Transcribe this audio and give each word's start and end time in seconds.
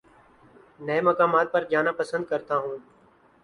نئے 0.79 0.99
مقامات 1.01 1.47
پر 1.53 1.63
جانا 1.71 1.91
پسند 1.99 2.23
کرتا 2.25 2.55
ہوں 2.57 2.77